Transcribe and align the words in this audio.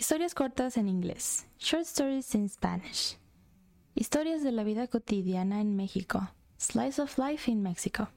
Historias 0.00 0.34
cortas 0.34 0.78
en 0.78 0.88
inglés. 0.88 1.46
Short 1.58 1.84
stories 1.84 2.34
in 2.34 2.48
Spanish. 2.48 3.18
Historias 3.94 4.42
de 4.42 4.50
la 4.50 4.64
vida 4.64 4.86
cotidiana 4.86 5.60
en 5.60 5.76
México. 5.76 6.30
Slice 6.56 7.02
of 7.02 7.18
life 7.18 7.50
in 7.50 7.60
Mexico. 7.60 8.08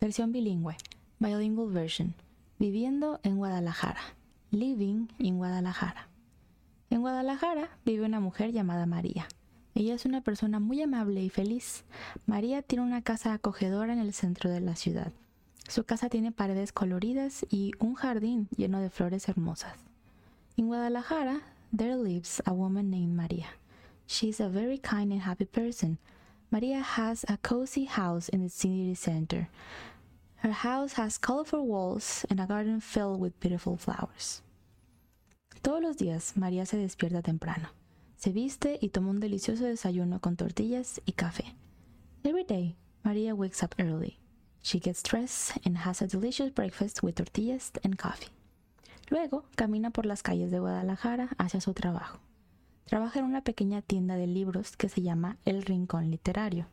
Versión 0.00 0.32
bilingüe. 0.32 0.76
Bilingual 1.20 1.70
version. 1.70 2.16
Viviendo 2.58 3.20
en 3.22 3.36
Guadalajara. 3.36 4.00
Living 4.50 5.06
in 5.18 5.36
Guadalajara. 5.36 6.08
En 6.90 7.02
Guadalajara 7.02 7.70
vive 7.84 8.04
una 8.04 8.18
mujer 8.18 8.50
llamada 8.50 8.86
María. 8.86 9.28
Ella 9.76 9.94
es 9.94 10.04
una 10.04 10.22
persona 10.22 10.58
muy 10.58 10.82
amable 10.82 11.22
y 11.22 11.30
feliz. 11.30 11.84
María 12.26 12.62
tiene 12.62 12.82
una 12.82 13.02
casa 13.02 13.32
acogedora 13.32 13.92
en 13.92 14.00
el 14.00 14.12
centro 14.12 14.50
de 14.50 14.60
la 14.60 14.74
ciudad. 14.74 15.12
Su 15.68 15.84
casa 15.84 16.08
tiene 16.08 16.32
paredes 16.32 16.72
coloridas 16.72 17.46
y 17.48 17.70
un 17.78 17.94
jardín 17.94 18.48
lleno 18.56 18.80
de 18.80 18.90
flores 18.90 19.28
hermosas. 19.28 19.91
In 20.54 20.66
Guadalajara, 20.66 21.40
there 21.72 21.96
lives 21.96 22.40
a 22.46 22.52
woman 22.52 22.90
named 22.90 23.16
Maria. 23.16 23.46
She 24.06 24.28
is 24.28 24.38
a 24.38 24.50
very 24.50 24.76
kind 24.76 25.10
and 25.10 25.22
happy 25.22 25.46
person. 25.46 25.96
Maria 26.50 26.80
has 26.80 27.24
a 27.26 27.38
cozy 27.38 27.86
house 27.86 28.28
in 28.28 28.42
the 28.42 28.50
city 28.50 28.94
center. 28.94 29.48
Her 30.36 30.52
house 30.52 30.94
has 30.94 31.16
colorful 31.16 31.66
walls 31.66 32.26
and 32.28 32.38
a 32.38 32.44
garden 32.44 32.80
filled 32.80 33.18
with 33.18 33.40
beautiful 33.40 33.78
flowers. 33.78 34.42
Todos 35.62 35.82
los 35.82 35.96
días, 35.96 36.34
María 36.36 36.66
se 36.66 36.76
despierta 36.76 37.22
temprano. 37.22 37.68
Se 38.18 38.30
viste 38.30 38.78
y 38.82 38.90
toma 38.90 39.08
un 39.08 39.20
delicioso 39.20 39.64
desayuno 39.64 40.20
con 40.20 40.36
tortillas 40.36 41.00
y 41.06 41.12
café. 41.12 41.54
Every 42.24 42.44
day, 42.44 42.76
Maria 43.02 43.34
wakes 43.34 43.62
up 43.62 43.74
early. 43.78 44.18
She 44.60 44.78
gets 44.78 45.02
dressed 45.02 45.56
and 45.64 45.78
has 45.78 46.02
a 46.02 46.06
delicious 46.06 46.50
breakfast 46.50 47.02
with 47.02 47.14
tortillas 47.14 47.72
and 47.82 47.96
coffee. 47.96 48.28
Luego 49.12 49.44
camina 49.56 49.90
por 49.90 50.06
las 50.06 50.22
calles 50.22 50.50
de 50.50 50.58
Guadalajara 50.58 51.28
hacia 51.36 51.60
su 51.60 51.74
trabajo. 51.74 52.18
Trabaja 52.86 53.18
en 53.18 53.26
una 53.26 53.42
pequeña 53.42 53.82
tienda 53.82 54.16
de 54.16 54.26
libros 54.26 54.74
que 54.74 54.88
se 54.88 55.02
llama 55.02 55.36
El 55.44 55.64
Rincón 55.64 56.10
Literario. 56.10 56.64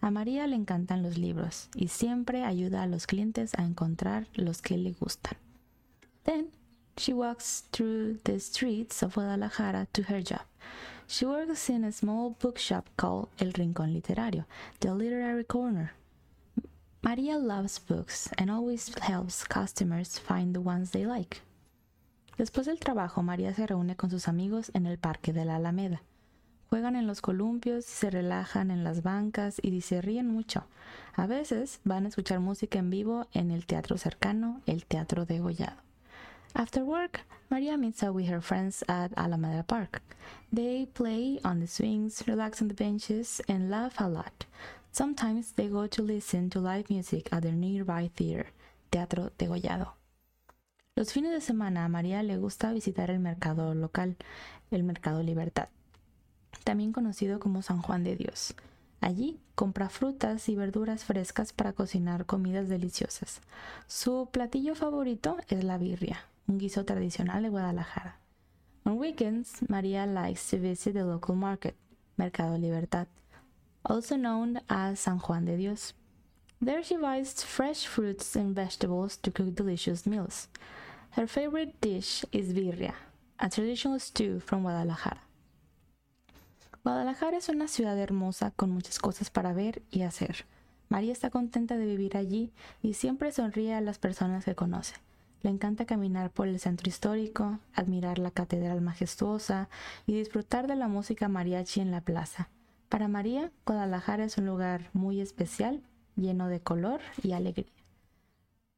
A 0.00 0.10
María 0.10 0.48
le 0.48 0.56
encantan 0.56 1.04
los 1.04 1.18
libros 1.18 1.68
y 1.72 1.86
siempre 1.86 2.42
ayuda 2.42 2.82
a 2.82 2.88
los 2.88 3.06
clientes 3.06 3.54
a 3.56 3.62
encontrar 3.64 4.26
los 4.34 4.60
que 4.60 4.76
le 4.76 4.90
gustan. 4.90 5.38
Then 6.24 6.48
she 6.96 7.12
walks 7.12 7.62
through 7.70 8.18
the 8.24 8.40
streets 8.40 9.04
of 9.04 9.14
Guadalajara 9.14 9.86
to 9.92 10.02
her 10.08 10.20
job. 10.20 10.46
She 11.06 11.24
works 11.26 11.70
in 11.70 11.84
a 11.84 11.92
small 11.92 12.34
bookshop 12.40 12.86
called 12.96 13.28
El 13.38 13.52
Rincón 13.52 13.92
Literario, 13.92 14.46
the 14.80 14.92
literary 14.92 15.44
corner. 15.44 15.92
Maria 17.04 17.38
loves 17.38 17.78
books 17.78 18.30
and 18.36 18.50
always 18.50 18.92
helps 18.98 19.44
customers 19.44 20.18
find 20.18 20.56
the 20.56 20.60
ones 20.60 20.90
they 20.90 21.06
like. 21.06 21.42
Después 22.36 22.66
del 22.66 22.80
trabajo, 22.80 23.22
María 23.22 23.54
se 23.54 23.66
reúne 23.66 23.96
con 23.96 24.10
sus 24.10 24.28
amigos 24.28 24.70
en 24.74 24.86
el 24.86 24.98
parque 24.98 25.32
de 25.32 25.44
la 25.44 25.56
Alameda. 25.56 26.02
Juegan 26.68 26.96
en 26.96 27.06
los 27.06 27.20
columpios, 27.20 27.84
se 27.84 28.10
relajan 28.10 28.72
en 28.72 28.82
las 28.82 29.02
bancas 29.02 29.60
y 29.62 29.80
se 29.80 30.00
ríen 30.00 30.28
mucho. 30.28 30.64
A 31.14 31.26
veces 31.26 31.80
van 31.84 32.04
a 32.04 32.08
escuchar 32.08 32.40
música 32.40 32.80
en 32.80 32.90
vivo 32.90 33.28
en 33.32 33.52
el 33.52 33.66
teatro 33.66 33.96
cercano, 33.96 34.60
el 34.66 34.84
Teatro 34.84 35.24
de 35.24 35.38
Gollado. 35.38 35.76
After 36.54 36.82
work, 36.82 37.20
Maria 37.50 37.76
meets 37.76 38.02
up 38.02 38.14
with 38.14 38.28
her 38.28 38.40
friends 38.40 38.84
at 38.88 39.12
Alameda 39.16 39.62
Park. 39.62 40.02
They 40.52 40.86
play 40.86 41.40
on 41.44 41.60
the 41.60 41.66
swings, 41.66 42.26
relax 42.26 42.60
on 42.62 42.68
the 42.68 42.74
benches, 42.74 43.40
and 43.48 43.70
laugh 43.70 44.00
a 44.00 44.08
lot. 44.08 44.46
Sometimes 44.90 45.52
they 45.52 45.68
go 45.68 45.86
to 45.88 46.02
listen 46.02 46.50
to 46.50 46.60
live 46.60 46.88
music 46.90 47.28
at 47.32 47.42
the 47.42 47.52
nearby 47.52 48.10
theater, 48.16 48.46
Teatro 48.90 49.30
de 49.38 49.46
Gollado. 49.46 49.94
Los 50.96 51.12
fines 51.12 51.32
de 51.32 51.40
semana 51.40 51.84
a 51.84 51.88
María 51.88 52.22
le 52.22 52.36
gusta 52.36 52.72
visitar 52.72 53.10
el 53.10 53.18
mercado 53.18 53.74
local, 53.74 54.16
el 54.70 54.84
Mercado 54.84 55.24
Libertad, 55.24 55.68
también 56.62 56.92
conocido 56.92 57.40
como 57.40 57.62
San 57.62 57.82
Juan 57.82 58.04
de 58.04 58.14
Dios. 58.14 58.54
Allí 59.00 59.40
compra 59.56 59.88
frutas 59.88 60.48
y 60.48 60.54
verduras 60.54 61.02
frescas 61.02 61.52
para 61.52 61.72
cocinar 61.72 62.26
comidas 62.26 62.68
deliciosas. 62.68 63.40
Su 63.88 64.28
platillo 64.30 64.76
favorito 64.76 65.36
es 65.48 65.64
la 65.64 65.78
birria, 65.78 66.26
un 66.46 66.58
guiso 66.58 66.84
tradicional 66.84 67.42
de 67.42 67.48
Guadalajara. 67.48 68.20
On 68.84 68.96
weekends, 68.96 69.68
María 69.68 70.06
likes 70.06 70.42
to 70.48 70.62
visit 70.62 70.92
the 70.92 71.02
local 71.02 71.34
market, 71.34 71.74
Mercado 72.16 72.56
Libertad, 72.56 73.08
also 73.82 74.14
known 74.14 74.62
as 74.68 75.00
San 75.00 75.18
Juan 75.18 75.44
de 75.44 75.56
Dios. 75.56 75.96
There 76.64 76.84
she 76.84 76.96
buys 76.96 77.42
fresh 77.42 77.84
fruits 77.84 78.36
and 78.36 78.54
vegetables 78.54 79.18
to 79.22 79.32
cook 79.32 79.56
delicious 79.56 80.06
meals. 80.06 80.46
Her 81.16 81.28
favorite 81.28 81.74
dish 81.80 82.26
is 82.32 82.52
birria, 82.52 82.94
a 83.38 83.48
traditional 83.48 84.00
stew 84.00 84.40
from 84.40 84.62
Guadalajara. 84.64 85.22
Guadalajara 86.82 87.36
es 87.36 87.48
una 87.48 87.68
ciudad 87.68 87.96
hermosa 87.96 88.50
con 88.50 88.70
muchas 88.70 88.98
cosas 88.98 89.30
para 89.30 89.52
ver 89.52 89.82
y 89.92 90.02
hacer. 90.02 90.44
María 90.88 91.12
está 91.12 91.30
contenta 91.30 91.76
de 91.76 91.86
vivir 91.86 92.16
allí 92.16 92.52
y 92.82 92.94
siempre 92.94 93.30
sonríe 93.30 93.74
a 93.74 93.80
las 93.80 94.00
personas 94.00 94.44
que 94.44 94.56
conoce. 94.56 94.96
Le 95.42 95.50
encanta 95.50 95.84
caminar 95.84 96.32
por 96.32 96.48
el 96.48 96.58
centro 96.58 96.88
histórico, 96.88 97.60
admirar 97.74 98.18
la 98.18 98.32
catedral 98.32 98.80
majestuosa 98.80 99.68
y 100.06 100.14
disfrutar 100.14 100.66
de 100.66 100.74
la 100.74 100.88
música 100.88 101.28
mariachi 101.28 101.80
en 101.80 101.92
la 101.92 102.00
plaza. 102.00 102.48
Para 102.88 103.06
María, 103.06 103.52
Guadalajara 103.64 104.24
es 104.24 104.36
un 104.36 104.46
lugar 104.46 104.90
muy 104.92 105.20
especial, 105.20 105.80
lleno 106.16 106.48
de 106.48 106.58
color 106.58 107.00
y 107.22 107.34
alegría. 107.34 107.83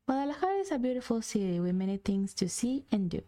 Guadalajara 0.07 0.61
is 0.61 0.71
a 0.71 0.79
beautiful 0.79 1.21
city 1.21 1.59
with 1.59 1.75
many 1.75 1.97
things 1.97 2.33
to 2.35 2.49
see 2.49 2.85
and 2.93 3.11
do. 3.11 3.23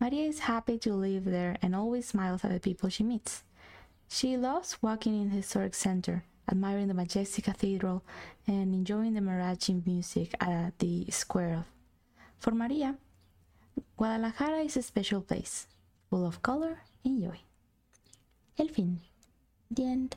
Maria 0.00 0.24
is 0.24 0.40
happy 0.40 0.76
to 0.76 0.92
live 0.92 1.24
there 1.24 1.56
and 1.62 1.72
always 1.72 2.08
smiles 2.08 2.44
at 2.44 2.50
the 2.50 2.58
people 2.58 2.88
she 2.88 3.04
meets. 3.04 3.44
She 4.08 4.36
loves 4.36 4.82
walking 4.82 5.22
in 5.22 5.30
the 5.30 5.36
historic 5.36 5.74
center, 5.74 6.24
admiring 6.50 6.88
the 6.88 6.94
majestic 6.94 7.44
cathedral, 7.44 8.02
and 8.44 8.74
enjoying 8.74 9.14
the 9.14 9.20
mariachi 9.20 9.86
music 9.86 10.34
at 10.40 10.76
the 10.80 11.06
square. 11.10 11.64
For 12.40 12.50
Maria, 12.50 12.96
Guadalajara 13.96 14.64
is 14.64 14.76
a 14.76 14.82
special 14.82 15.20
place, 15.20 15.68
full 16.10 16.26
of 16.26 16.42
color 16.42 16.82
and 17.04 17.22
joy. 17.22 17.38
El 18.58 18.66
fin. 18.66 19.00
The 19.70 19.84
end. 19.84 20.16